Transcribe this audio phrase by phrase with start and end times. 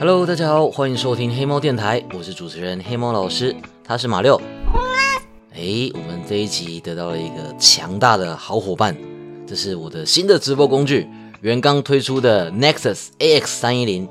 [0.00, 3.52] Hello，大家好，欢迎收听黑猫电台，我是主持人黑猫老师，
[3.82, 4.40] 他是马六。
[5.52, 8.96] 哎，我们这一集得到了一个强大的好伙伴，
[9.44, 11.08] 这是我的新的直播工具，
[11.40, 14.08] 原刚推出的 Nexus AX 三一零。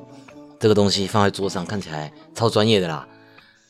[0.59, 3.07] 这个东西放在桌上，看起来超专业的啦。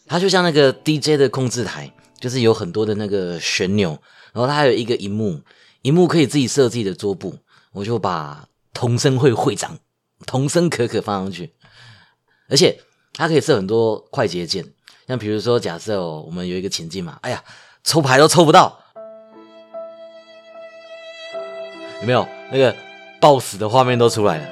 [0.08, 3.90] 它就像那个 DJ 的控制台，就是有很多的那个旋钮，
[4.34, 5.40] 然后它还有一个荧幕，
[5.84, 7.36] 荧幕可以自己设自己的桌布。
[7.74, 9.78] 我就把童声会会长
[10.26, 11.54] 童声可可放上去。
[12.50, 12.80] 而且
[13.14, 14.64] 它可以设很多快捷键，
[15.06, 17.44] 像比如说，假设，我们有一个情境嘛，哎呀，
[17.84, 18.80] 抽牌都抽不到，
[22.00, 22.74] 有没有那个
[23.20, 24.48] 暴死的画面都出来了？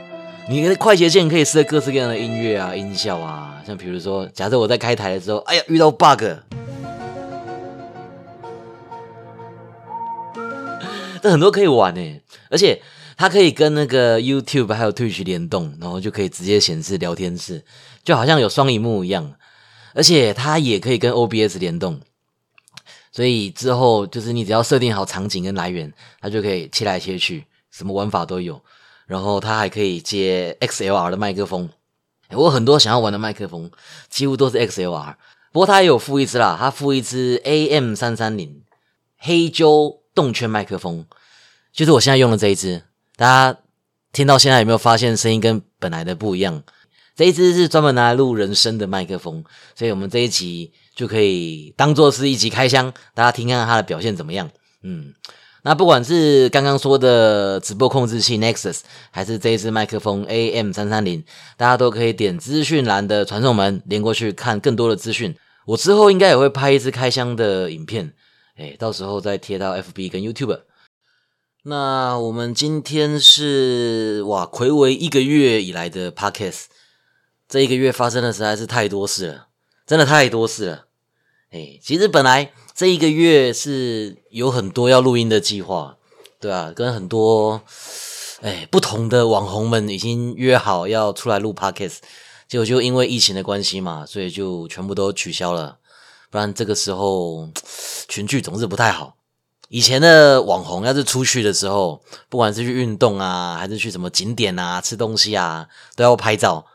[0.49, 6.21] 你的快捷键可以设各式各样的音乐啊、音效啊，像比如说，假设我在开台的时候，哎呀，遇到 bug，
[11.21, 12.81] 这很多可以玩呢，而且。
[13.17, 17.63] 它可以跟那个 YouTube 还有 Twitch 联动，然后就可以直接显示聊天室，
[18.03, 19.35] 就好像有双荧幕一样。
[19.93, 22.01] 而且它也可以跟 OBS 联动，
[23.13, 28.61] 所以之后就是你只要设定好场景跟来源，它就可以切来切去，什么玩法都有。
[29.07, 31.69] 然后它还可以接 XLR 的麦克风，
[32.31, 33.71] 我很多想要玩的麦克风
[34.09, 35.15] 几乎都是 XLR。
[35.53, 38.63] 不过它也有附一支啦，它附一支 AM 三三零
[39.17, 39.67] 黑胶
[40.13, 41.05] 动圈麦克风，
[41.71, 42.83] 就是我现在用的这一支。
[43.17, 43.59] 大家
[44.11, 46.63] 听到现在有没有发现声音跟本来的不一样？
[47.15, 54.49] 这一支是专门拿来录人声的麦克风，所以我们这一集就可以当做是一集开箱，大家听看看它的表现怎么样。
[54.83, 55.13] 嗯，
[55.63, 61.23] 那不管是刚刚说的直播控制器 Nexus，还是这一支麦克风 AM 三三零，
[61.55, 65.33] 大家都可以点资讯栏的传送门连过去看更多的资讯。
[65.65, 68.11] 我之后应该也会拍一支开箱的影片，
[68.57, 70.59] 哎，到时候再贴到 FB 跟 YouTube。
[71.67, 76.65] 那我们今天是哇，魁为一个月以来的 podcast，
[77.49, 79.47] 这一个月发生的实在是太多事了，
[79.87, 80.85] 真的太多事了。
[81.49, 85.97] 哎，其实本来这一个月是有很多要录音的计划，
[86.39, 87.63] 对啊，跟很多
[88.41, 91.97] 哎不同的网红们已经约好要出来录 podcast，
[92.47, 95.79] 结果就因为疫情的关系嘛，所以就全部都取消了。
[96.29, 97.49] 不然这个时候
[98.07, 99.14] 群聚总是不太好。
[99.69, 106.67] 以前的网红要是出去的时候，不管是去运动啊，还是去什么景点啊、吃东西啊，都要拍照。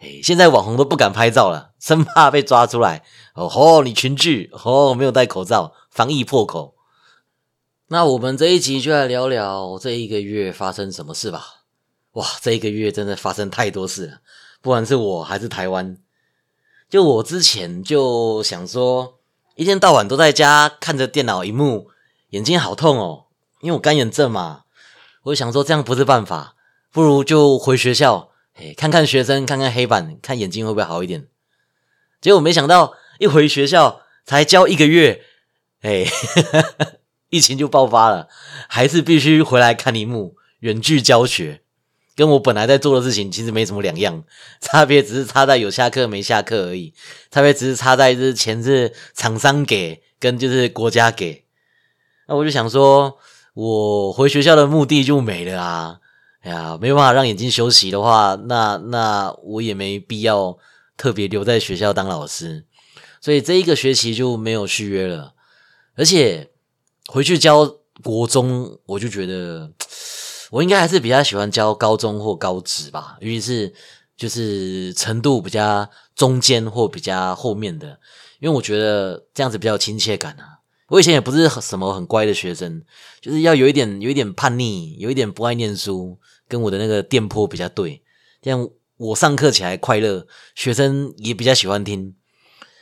[0.00, 3.04] 哎，现在网红都不敢拍照了，生怕被抓出来。
[3.34, 6.74] 哦吼，你群聚哦，没有戴口罩，防疫破口。
[7.88, 11.64] 那我们这一集就来聊聊这一个月发生什么事吧。
[12.12, 14.18] 哇，这一个月真的发生太多事了，
[14.62, 15.98] 不管是我还是台湾。
[16.88, 19.18] 就我之前就想说，
[19.56, 21.88] 一天到晚都在家看着电脑荧幕。
[22.30, 23.26] 眼睛好痛哦，
[23.60, 24.62] 因为我干眼症嘛。
[25.24, 26.54] 我想说这样不是办法，
[26.92, 31.26] 不如就回学校，哎，看看学生，看看黑板，看眼睛会不会好一点。
[32.20, 35.22] 结果没想到一回学校才教一个月，
[35.82, 36.06] 哎，
[37.30, 38.28] 疫情就爆发了，
[38.68, 41.62] 还是必须回来看一幕，远距教学，
[42.14, 44.24] 跟我本来在做的事情其实没什么两样，
[44.60, 46.92] 差别只是差在有下课没下课而已，
[47.30, 51.44] 差别只是差在是钱是厂商给跟就是国家给。
[52.28, 53.18] 那我就想说，
[53.54, 55.98] 我回学校的目的就没了啊！
[56.42, 60.56] 哎呀，没办法让眼睛休息的话，那那我也没必要
[60.96, 62.64] 特别留在学校当老师，
[63.20, 65.32] 所以这一个学期就没有续约了。
[65.96, 66.50] 而且
[67.06, 67.66] 回去教
[68.04, 69.72] 国中，我就觉得
[70.50, 73.74] 我应该还是比较喜欢教高中或高职吧，尤其是
[74.16, 77.98] 就是程度比较中间或比较后面的，
[78.38, 80.57] 因为我觉得这样子比较亲切感啊。
[80.88, 82.82] 我以前也不是什么很乖的学生，
[83.20, 86.18] 就是要有一点有一点叛逆，有一点不爱念书，
[86.48, 88.02] 跟我的那个电波比较对。
[88.40, 88.66] 这样
[88.96, 92.14] 我上课起来快乐，学生也比较喜欢听。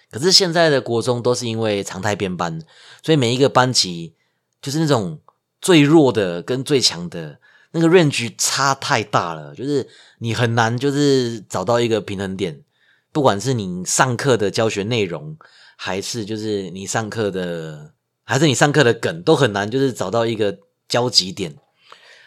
[0.08, 2.62] 可是现在的国中都是因为常态编班，
[3.02, 4.14] 所以每一个班级
[4.62, 5.18] 就是那种
[5.60, 7.40] 最弱的跟最强的
[7.72, 9.88] 那个 range 差太大了，就是
[10.20, 12.62] 你很难就是找到一个平衡点，
[13.10, 15.36] 不管是你上课的教学内容，
[15.76, 17.94] 还是就是你上课的。
[18.26, 20.58] 还是你上课的梗都很难，就是找到一个
[20.88, 21.56] 交集点。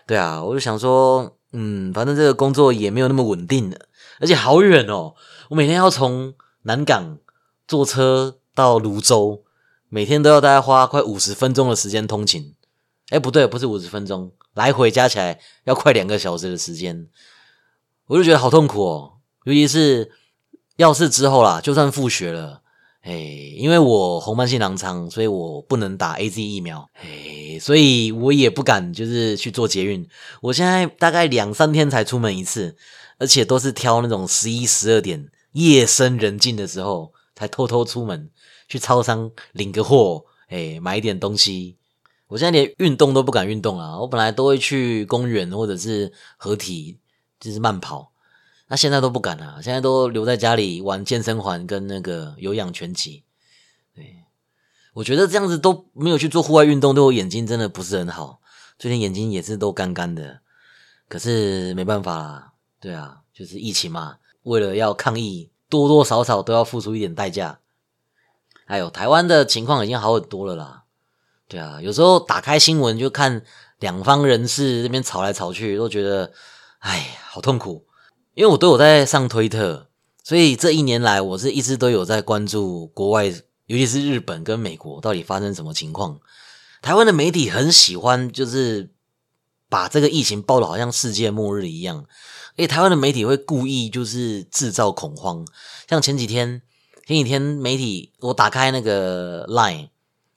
[0.07, 3.87] 对啊，我就想说，嗯，反正这个工作也没有那么稳定的，
[4.21, 5.13] 而且好远哦。
[5.49, 7.17] 我每天要从南港
[7.67, 9.43] 坐车到泸州，
[9.89, 12.55] 每天都要大概花快五十分钟的时间通勤。
[13.09, 17.07] 哎，不对，不是五十分钟，来回加起来要快两个小时的时间。
[18.07, 19.13] 我就觉得好痛苦哦，
[19.43, 20.11] 尤其是
[20.77, 22.61] 要是之后啦，就算复学了。
[23.01, 23.13] 哎，
[23.55, 26.89] 因为我红斑性狼疮，所以我不能打 A Z 疫苗。
[26.95, 30.07] 哎，所以我也不敢就是去做捷运。
[30.41, 32.75] 我现在大概两三天才出门一次，
[33.17, 38.29] 而且都是挑那种十一、十二点夜深人静的时候才偷偷出门
[38.67, 41.77] 去超商领个货，哎，买一点东西。
[42.27, 43.99] 我现在连运动都不敢运动啊！
[43.99, 46.99] 我本来都会去公园或者是合体，
[47.39, 48.11] 就是慢跑，
[48.69, 53.23] 那现在都不敢了，现在都留在家里玩健身环跟那个有氧拳击。
[53.95, 54.23] 对，
[54.93, 58.39] 我觉得这样子都没有去做户外运动，对我眼睛真的不是很好。
[58.77, 60.41] 最近眼睛也是都干干的，
[61.07, 62.53] 可是没办法啦。
[62.79, 67.59] 对啊，就是疫情嘛，为了要抗疫，多多少少都要付出一点代价。
[68.65, 70.83] 哎呦台湾的情况已经好很多了啦。
[71.47, 73.43] 对啊，有时候打开新闻就看
[73.79, 76.31] 两方人士这边吵来吵去，都觉得
[76.77, 77.83] 哎，好痛苦。
[78.39, 79.87] 因为我都有在上推特，
[80.23, 83.25] 所以这一年来我是一直都有在关注国外，
[83.65, 86.21] 尤其是日本跟美国到底发生什么情况。
[86.81, 88.91] 台湾的媒体很喜欢，就是
[89.67, 92.05] 把这个疫情报的好像世界末日一样。
[92.55, 95.45] 诶，台湾的媒体会故意就是制造恐慌，
[95.89, 96.61] 像前几天
[97.05, 99.89] 前几天媒体我打开那个 Line。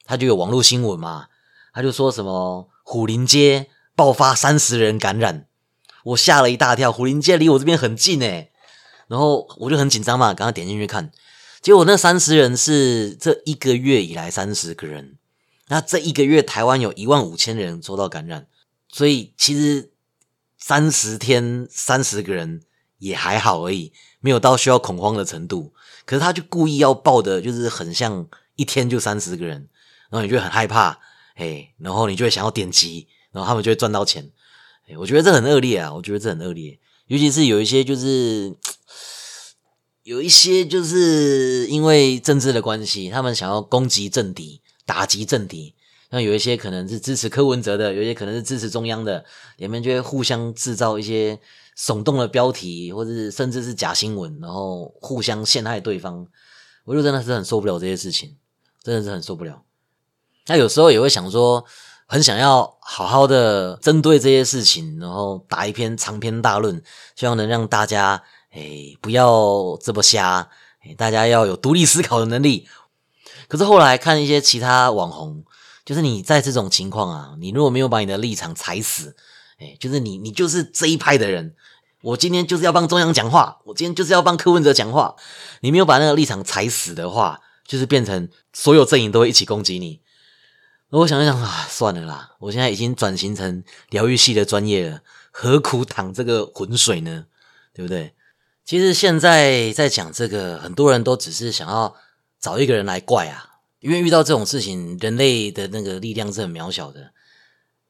[0.04, 1.26] 他就有网络新闻嘛，
[1.72, 5.46] 他就说什么虎林街爆发三十人感染，
[6.04, 6.92] 我吓了一大跳。
[6.92, 8.50] 虎林街离我这边很近诶，
[9.08, 11.10] 然后我就很紧张嘛，赶快点进去看，
[11.60, 15.16] 结果那三十人是这一个月以来三十个人，
[15.68, 18.46] 那这一个月台湾有一万五千人受到感染，
[18.88, 19.92] 所以其实
[20.58, 22.62] 三十天三十个人
[22.98, 25.72] 也还好而已，没有到需要恐慌的程度。
[26.04, 28.26] 可是他就故意要报的，就是很像
[28.56, 29.68] 一天就三十个人。
[30.10, 30.98] 然后你就很害怕，
[31.36, 34.30] 哎，然后你就会想要点击，然后他们就会赚到钱，
[34.98, 38.54] 我觉得这很恶劣啊，我觉得这很恶劣，尤其是有一些就是
[40.04, 45.74] 有一些就是因为政治的关系，他们想要攻击政敌、打击政敌，
[46.10, 49.24] 那有一些可能是支持柯文哲的，有些可能是支持中央的，
[49.58, 51.38] 里面就会互相制造一些
[51.78, 56.26] 耸动的标题，或者是甚至是假新闻，然后互相陷害对方，
[56.84, 58.36] 我就真的是很受不了这些事情，
[58.82, 59.62] 真的是很受不了。
[60.44, 61.64] 他有时候也会想说，
[62.12, 66.82] 很想要好好的针对这些事情，然后打一篇长篇大论，
[67.16, 68.22] 希望能让大家
[68.52, 70.46] 诶不要这么瞎，
[70.98, 72.68] 大家要有独立思考的能力。
[73.48, 75.42] 可是后来看一些其他网红，
[75.86, 79.16] 就是你在这种情况啊，你如果没有把你的立场踩死，
[79.58, 81.54] 诶就是你你就是这一派的人，
[82.02, 85.16] 我今天就是要帮中央讲话，我今天就是要帮柯文哲讲话，
[85.60, 90.02] 你没有把那个立场踩死的话，就是变成所有阵营都会一起攻击你。
[90.92, 95.00] 我想一想啊，算了啦，我现在已经转型成疗愈系的专业了，
[95.30, 97.24] 何苦淌这个浑水呢？
[97.72, 98.12] 对不对？
[98.66, 101.96] 其实现在在讲这个，很多人都只是想要
[102.38, 107.12] 找一个人来怪啊，因为遇到这种事情，人类的那个力量是很渺小的。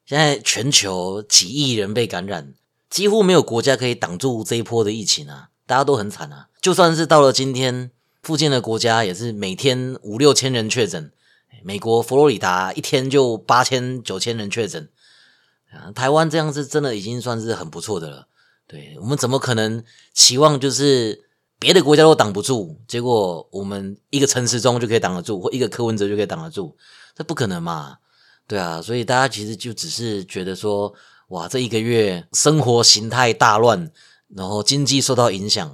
[0.06, 2.54] 现在全球几亿人被感染，
[2.88, 6.46] 几乎没有国家可以挡住这一波的疫情啊，大家都很惨啊。
[6.60, 7.90] 就算是到了今天，
[8.22, 11.10] 附近的国家也是每天五六千人确诊。
[11.64, 14.88] 美国佛罗里达一天就八千九千人确诊，
[15.70, 18.26] 啊，台湾这样子真的已经算是很不错的了。
[18.66, 21.28] 对我们怎么可能期望就是
[21.58, 26.74] 别的国家都挡不住，结果我们一个陈时中就可以挡得住，或一个柯文哲就可以挡得住？
[27.14, 27.98] 这不可能嘛？
[28.48, 30.92] 对啊，所以大家其实就只是觉得说，
[31.28, 33.92] 哇，这一个月生活形态大乱，
[34.28, 35.68] 然后经济受到影响，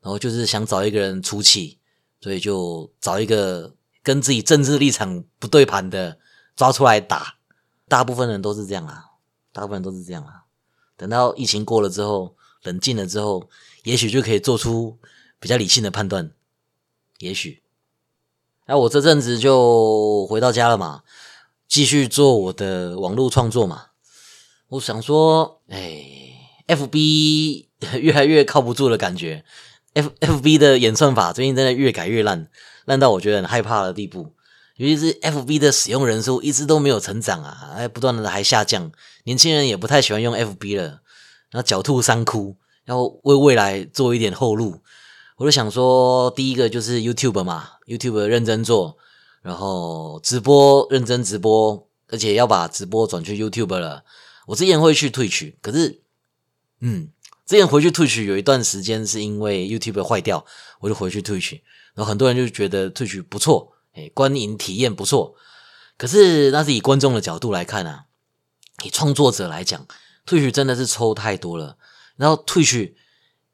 [0.00, 1.78] 然后就是想找一个人出气，
[2.20, 3.74] 所以就找一个。
[4.02, 6.18] 跟自己政治立场不对盘的
[6.56, 7.36] 抓出来打，
[7.88, 9.04] 大部分人都是这样啊，
[9.52, 10.44] 大部分人都是这样啊。
[10.96, 13.48] 等到疫情过了之后，冷静了之后，
[13.84, 14.98] 也许就可以做出
[15.38, 16.32] 比较理性的判断。
[17.18, 17.62] 也许，
[18.66, 21.02] 那我这阵子就回到家了嘛，
[21.68, 23.86] 继续做我的网络创作嘛。
[24.68, 26.04] 我想说，哎
[26.66, 27.66] ，FB
[28.00, 29.44] 越来越靠不住的感觉
[29.94, 32.48] ，F FB 的演算法最近真的越改越烂。
[32.84, 34.32] 烂到我觉得很害怕的地步，
[34.76, 38.90] 尤其是 F B 的使用人数一直都没有成长啊，还不断的还下降，
[39.24, 41.00] 年轻人也不太喜欢用 F B 了，
[41.50, 44.80] 然后狡兔三窟，要为未来做一点后路。
[45.36, 48.96] 我就想说，第一个就是 YouTube 嘛，YouTube 认真做，
[49.42, 54.04] 然后直播认真直播，而且要把直播转去 YouTube 了。
[54.46, 56.02] 我之前会去退取，可是，
[56.80, 57.08] 嗯，
[57.46, 60.44] 之前回去退取有一段时间是因为 YouTube 坏掉，
[60.80, 61.62] 我就回去退取。
[61.94, 65.34] 然后很多人就觉得退曲不错，哎，观影体验不错。
[65.98, 68.06] 可是那是以观众的角度来看啊，
[68.84, 69.86] 以创作者来讲，
[70.26, 71.76] 退曲真的是抽太多了。
[72.16, 72.96] 然后退曲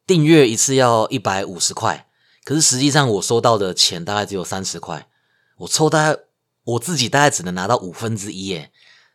[0.06, 2.08] 订阅一次要一百五十块，
[2.44, 5.08] 可是实际上我收到的钱大概只有三十块，
[5.58, 6.20] 我抽大概
[6.64, 8.70] 我自己大概只能拿到五分之一，耶，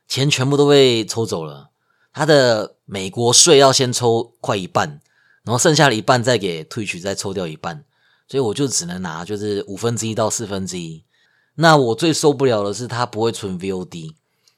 [0.08, 1.72] 钱全部都被抽走了。
[2.14, 5.02] 他的美国税要先抽快一半，
[5.44, 7.84] 然后剩下的一半再给退取，再抽掉一半，
[8.34, 11.04] 所以我就只能拿就是五分之一到四分之一。
[11.54, 14.16] 那我最受不了的是它不会存 VOD，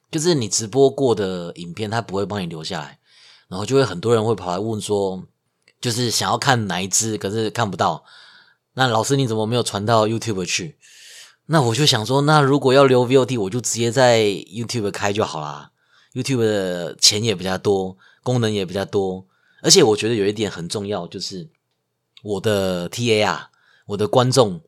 [0.10, 3.00] 就是你直播过的影片它不会帮你留下来，
[3.50, 5.22] 然后就会很多人会跑来问说，
[5.82, 8.05] 就是想要看哪一支，可是看不到。
[8.75, 10.77] 那老师你怎么没有传到 YouTube 去？
[11.48, 15.72] 那我就想说，那如果要留 VOD，我就直接在 YouTube 开就好啦。
[16.13, 19.25] YouTube 的钱也比较多，功能也比较多，
[19.62, 21.50] 而且我觉得有一点很重要，就是
[22.24, 23.50] 我的 TA 啊，
[23.86, 24.62] 我的观众。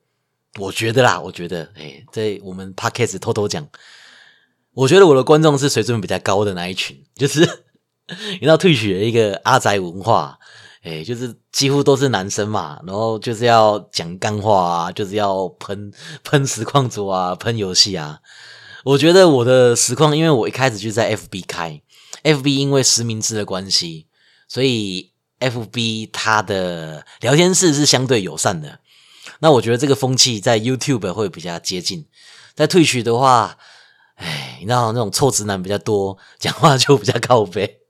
[0.59, 3.67] 我觉得啦，我觉得，哎，在我们 podcast 偷偷讲，
[4.73, 7.41] 我觉得我的观众是水准比较高的那一群，就是
[8.07, 10.39] 你知道，退学一个阿宅文化，
[10.81, 15.93] 哎，就是几乎都是男生嘛，然后就是要讲干话啊，就是要喷
[16.23, 18.19] 喷实况组啊，喷游戏啊。
[18.83, 21.79] 我觉得我的实况，因为我一开始就在 FB 开
[22.23, 24.07] ，FB 因为实名制的关系，
[24.47, 28.79] 所以 FB 它的聊天室是相对友善的。
[29.39, 32.07] 那我觉得这个风气在 YouTube 会比较接近，
[32.55, 33.57] 在 Twitch 的话，
[34.15, 37.81] 哎，你知道那种臭直男比较多，讲话就比较靠背，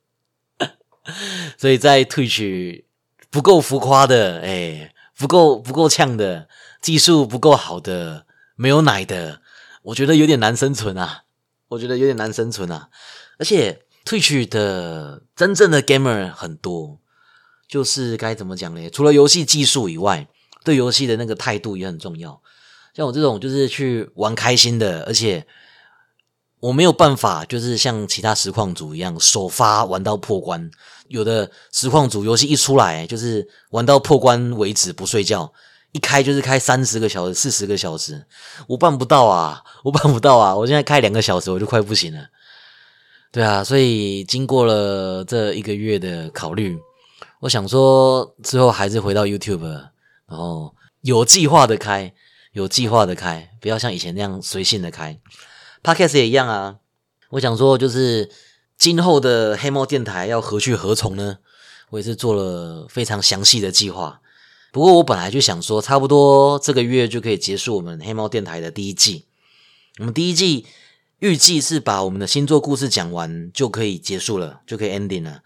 [1.57, 2.83] 所以在 Twitch
[3.29, 6.49] 不够浮夸的，哎，不够不够呛的，
[6.81, 8.25] 技术不够好的，
[8.57, 9.41] 没有奶的，
[9.83, 11.23] 我觉得有点难生存啊，
[11.69, 12.89] 我觉得有点难生存啊，
[13.39, 16.99] 而且 Twitch 的真正的 gamer 很多，
[17.69, 18.89] 就是该怎么讲呢？
[18.89, 20.27] 除了游戏技术以外。
[20.67, 22.41] 对游戏的那个态度也很重要。
[22.93, 25.47] 像我这种就是去玩开心的，而且
[26.59, 30.69] 我没有办法，就是像其他实况组一样首发玩到破关。
[31.07, 35.53] 有的实况组游戏一出来，就是玩到破关为止不睡觉，
[35.93, 38.25] 一开就是开三十个小时、四十个小时。
[38.67, 40.53] 我办不到啊，我办不到啊！
[40.53, 42.27] 我现在开两个小时我就快不行了。
[43.31, 46.77] 对啊，所以经过了这一个月的考虑，
[47.39, 49.89] 我想说之后还是回到 YouTube。
[50.27, 52.13] 然后有计划的开，
[52.51, 55.19] 有计划的开，不要像以前那样随性的开。
[55.81, 56.77] Podcast 也一样啊。
[57.29, 58.29] 我想说，就是
[58.77, 61.37] 今后的黑猫电台要何去何从呢？
[61.91, 64.19] 我也是做了非常详细的计划。
[64.73, 69.25] 不过我本来就想说，差不多这个月就可以结束我们黑猫电台的第一季。
[69.99, 70.65] 我们第一季
[71.19, 75.41] 预计是把我们的星座故事讲完就可以结束了，就可以 ending 了。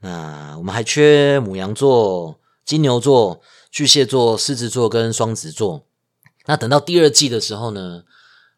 [0.00, 3.40] 那我们还缺母羊座、金牛座。
[3.78, 5.84] 巨蟹座、狮子座跟双子座，
[6.46, 8.02] 那等到第二季的时候呢，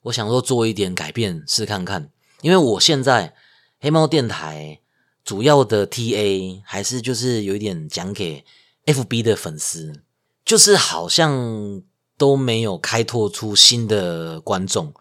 [0.05, 2.09] 我想说做一点改变试看看，
[2.41, 3.35] 因为我现在
[3.79, 4.81] 黑猫电台
[5.23, 8.47] 主要的 TA 还是就是有一点讲给
[8.87, 9.93] FB 的粉丝，
[10.43, 11.83] 就是好像
[12.17, 14.95] 都没有开拓出新的观众。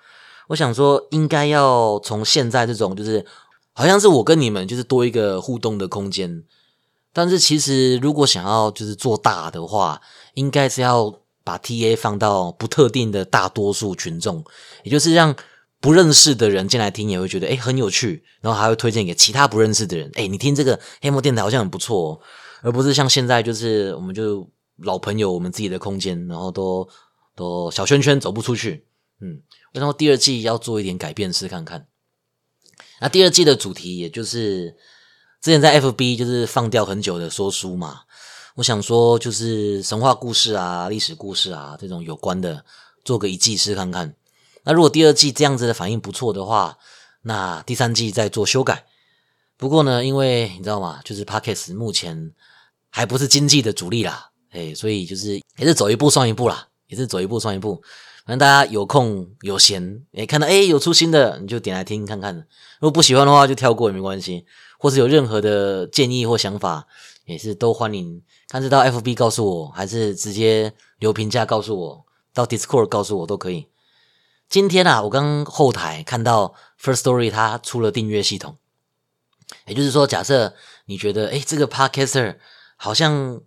[0.50, 3.26] 我想说，应该要从现在这种就是
[3.72, 6.44] 好像是我跟你们就是多一个互动的空间。
[7.12, 10.00] 但是其实，如果想要就是做大的话，
[10.36, 14.44] 应该是要把 T A 放到不特定的大多数群众，
[14.84, 15.36] 也就是让
[15.82, 20.10] 不认识的人进来听，也会觉得诶很有趣，然后还会推荐给其他不认识的人。
[20.14, 22.20] 诶你听这个黑幕电台好像很不错，哦，
[22.62, 24.48] 而不是像现在就是我们就
[24.78, 26.88] 老朋友，我们自己的空间，然后都
[27.36, 28.86] 都小圈圈走不出去。
[29.20, 29.42] 嗯，
[29.74, 31.88] 然后第二季要做一点改变试看看。
[33.02, 34.76] 那第二季的主题也就是。
[35.42, 38.02] 之前在 FB 就是放掉很久的说书嘛，
[38.56, 42.66] 我想说就是神话故事啊、历史故事啊这种有关的，
[43.06, 44.14] 做个一季试看看。
[44.64, 46.78] 那如果第二季这样子的反应不错的话，
[47.22, 48.86] 那第三季再做修改。
[49.56, 52.34] 不过呢，因为你知道吗，就是 Podcast 目前
[52.90, 57.82] 还不是经济的主力啦，哎，所以就是也是走一步算一步啦，也是走一步算一步。
[58.30, 62.36] 反正大家有空有闲，哎，看到哎有出新的，你就点来听看看。
[62.80, 64.46] 如果不喜欢的话，就跳过也没关系。
[64.78, 66.86] 或是有任何的建议或想法，
[67.26, 73.66] 也是都欢迎，看是到 FB 告诉我，还是直接留评价告诉我，到 Discord 告诉我都可以。
[74.48, 78.58] 今天啊，我刚后台看到 First Story 它出了订阅系统，
[79.66, 80.54] 也就是说，假设
[80.86, 82.36] 你觉得哎这个 Podcaster
[82.76, 83.42] 好像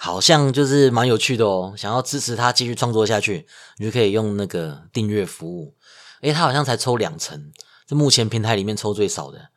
[0.00, 3.44] 好像就是蛮有趣的哦，想要支持他继续创作下去，
[3.78, 5.74] 你就可以用那个订阅服务。
[6.20, 7.50] 哎，他好像才抽两成，
[7.88, 9.48] 是目前平台里面抽最少的。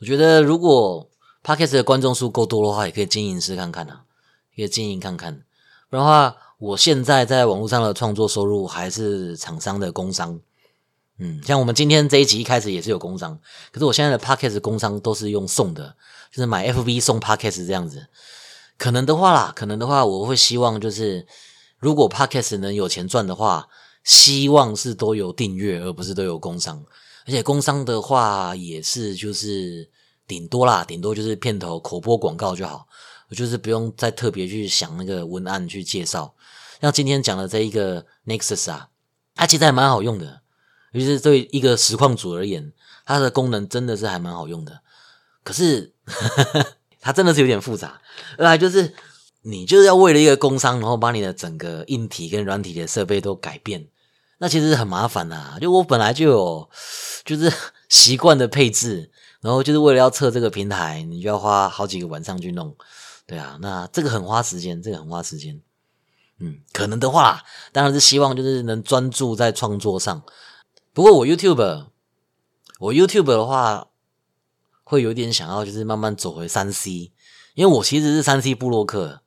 [0.00, 1.10] 我觉得如果
[1.44, 4.04] podcast 的观众数够多的话，也可以经营试看看啊，
[4.56, 5.42] 可以经营看看。
[5.90, 10.40] 不然的话，我现在在网络上的创作收入还是厂商的工商。
[11.18, 13.38] 嗯，像我们今天这一集一开始也是有工商，
[13.70, 15.94] 可是我现在的 podcast 工商都是用送的，
[16.32, 18.06] 就是买 FV 送 podcast 这样子。
[18.78, 21.26] 可能的话啦，可能的话，我会希望就是
[21.78, 23.68] 如果 podcast 能有钱赚的话，
[24.04, 26.82] 希望是都有订阅，而不是都有工商。
[27.26, 29.90] 而且工商的话也是，就是
[30.26, 32.86] 顶多啦，顶多就是片头口播广告就好，
[33.28, 36.34] 我就是不用再特别去想那个文案去介绍。
[36.80, 38.88] 像今天讲的这一个 Nexus 啊，
[39.34, 40.40] 它其实还蛮好用的，
[40.92, 42.72] 尤其是对一个实况组而言，
[43.04, 44.80] 它的功能真的是还蛮好用的。
[45.42, 45.92] 可是
[47.00, 48.00] 它真的是有点复杂，
[48.36, 48.94] 二来就是
[49.42, 53.88] 你就是要为了一个工商，然后把你的整个硬体跟软体的设备都改变，
[54.38, 55.56] 那其实很麻烦呐。
[55.60, 56.68] 就我本来就有
[57.24, 57.52] 就是
[57.88, 62.76] 习惯的配置，然后就是为了要测这个平台，你就要花好几个晚上去弄。
[63.26, 65.60] 对啊，那这个很花时间，这个很花时间。
[66.40, 70.22] 嗯，可能的话，当然是希望就是能专注在创作上。
[70.94, 71.86] 不过我 YouTube，
[72.78, 73.87] 我 YouTube 的话，
[74.88, 77.12] 会有点想要就是慢慢走回三 C，
[77.52, 79.20] 因为我其实是三 C 布洛克，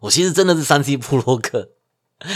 [0.00, 1.70] 我其实真的是三 C 布洛克，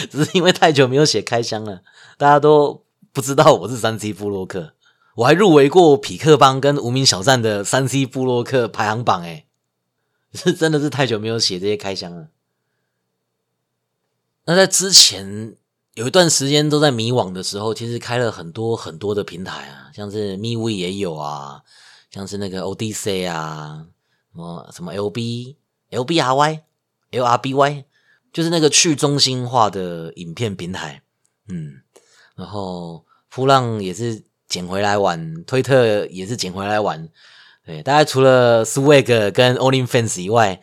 [0.09, 1.83] 只是因为太久没有写开箱了，
[2.17, 4.75] 大家都不知道我是三 C 布洛克。
[5.17, 9.47] 我还入围过匹克邦跟无名小站的三 C 布洛克排行榜，诶
[10.33, 12.29] 是真的是太久没有写这些开箱了。
[14.45, 15.57] 那在之前
[15.95, 21.63] 有一段时间都在迷惘的时候，其实开了很多很多的平台啊，像是 MeWe 也有啊，
[22.15, 23.89] 像是那个 O D C 啊，
[24.33, 25.57] 什么什么 LB、
[25.91, 26.61] LBRY、
[27.11, 27.85] LRBY，
[28.33, 31.03] 就是那个去中心化的影片平台，
[31.49, 31.83] 嗯，
[32.37, 37.09] 然后扑浪也是捡回来玩，推特也是捡回来玩，
[37.67, 40.63] 对，大概除了 Swag 跟 OnlyFans 以外，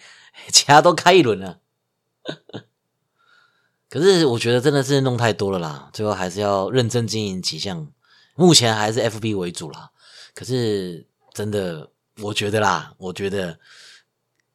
[0.53, 1.59] 其他都开一轮了。
[3.89, 7.91] 可是我觉得真的是弄太多了啦，最后还是要认真经营几项。
[8.35, 9.91] 目前还是 FB 为主啦。
[10.33, 13.59] 可是真的，我觉得啦，我觉得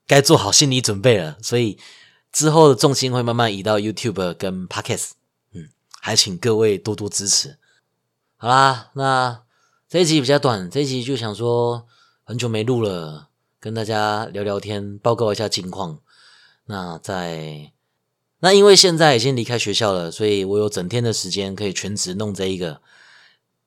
[0.07, 1.37] 该做好心理准备了。
[1.43, 1.79] 所以
[2.33, 5.11] 之后的重心会慢慢移到 YouTube 跟 Podcast。
[5.53, 5.69] 嗯，
[6.01, 7.59] 还请各位多多支持。
[8.37, 9.43] 好啦，那
[9.89, 11.87] 这一集比较短，这一集就想说
[12.25, 16.01] 很久没录了，跟大家聊聊天，报告一下近况。
[16.67, 17.73] 那在。
[18.41, 22.83] 那因为现在已经离开学校了，所以我有整天的时间可以全职弄这一个。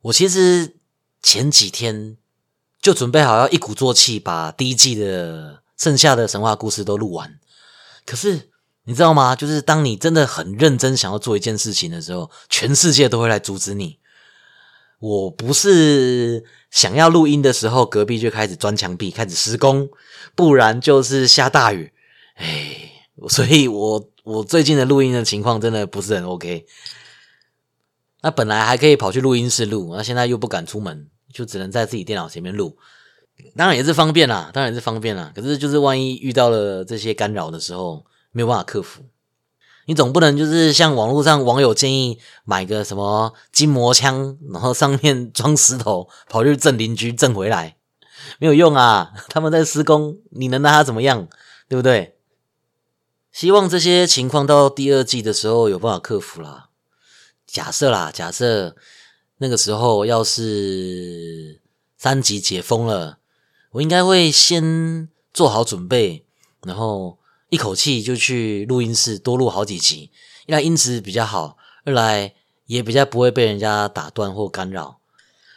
[0.01, 0.75] 我其实
[1.23, 2.15] 前几天
[2.81, 7.39] 就准备好要一鼓作气把第一季的剩下的神话故事都录完。
[8.05, 8.49] 可是
[8.85, 9.35] 你知道吗？
[9.35, 13.99] 就是当你真的很认真想要做一件事情的时候，全世界都会来阻止你。
[14.99, 19.89] 我不是想要录音的时候，隔壁就开始钻墙壁，开始施工，
[20.35, 21.93] 不然就是下大雨。
[22.35, 22.91] 哎，
[23.27, 24.09] 所以我。
[24.25, 26.63] 我最近的录音的情况真的不是很 OK，
[28.21, 32.77] 那本来还可以跑去录音室录，那现在又不敢出门，就只能在自己电脑前面录。
[33.55, 35.31] 当然也是方便啦，当然是方便啦。
[35.33, 39.01] 可是就是万一遇到了这些干扰的时候，没有办法克服。
[39.85, 47.77] 你总不能就是像网络上网友建议买个什么筋膜枪，然后上面 装石头，跑去震邻居震回来，
[48.37, 49.13] 没有用啊！
[49.29, 51.27] 他们在施工，你能拿他怎么样？
[51.67, 52.17] 对不对？
[53.31, 56.69] 希望这些情况到第二季的时候有办法克服啦。
[57.47, 58.75] 假设啦，假设
[59.39, 61.59] 那个时候要是
[61.97, 63.17] 三级解封了，
[63.71, 66.23] 我应该会先做好准备，
[66.63, 67.17] 然后
[67.49, 70.11] 一口气就去录音室多录好几集，
[70.45, 72.33] 一来音质比较好，二来
[72.67, 74.99] 也比较不会被人家打断或干扰，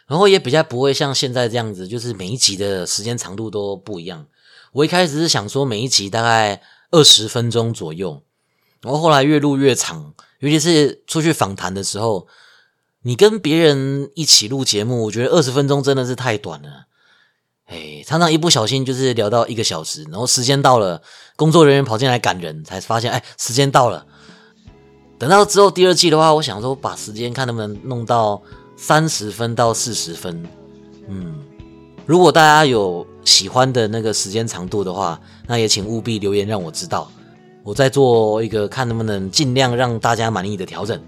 [0.07, 4.27] 然后也比较不会像现在这样子，就是每一集的时间长度都不一样。
[4.73, 6.63] 我一开始是想说每一集大概。
[6.95, 8.23] 二十分钟左右，
[8.83, 12.29] 然后后来越录越长，尤其是出去访谈的时候，
[13.03, 16.87] 你跟别人一起录节目，我觉得二十分钟真的是太短了。
[17.67, 21.03] 哎，常常一不小心就是聊到一个小时，然后时间到了，
[21.37, 24.07] 工作人员跑进来赶人，才发现哎，时间到了。
[25.19, 28.43] 等到之后第二季的话，我想说把时间看能不能弄到
[28.77, 30.45] 三十分到四十分。
[31.09, 31.41] 嗯，
[32.07, 33.07] 如果大家有。
[33.25, 37.09] 喜欢的那个时间长度的话，那也请务必留言让我知道，
[37.63, 41.01] 我再做一个看能不能尽量让大家满意的调整。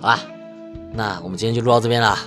[0.00, 0.18] 好啦，
[0.94, 2.18] 那我们今天就录到这边啦。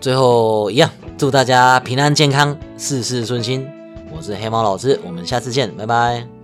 [0.00, 3.68] 最后一样，祝大家平安健康，事事顺心。
[4.16, 6.39] 我是黑猫老师，我们下次见，拜拜。